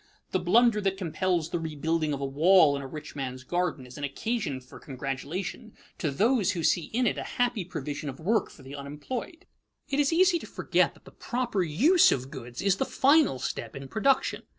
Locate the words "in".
2.75-2.81, 6.85-7.05, 13.75-13.87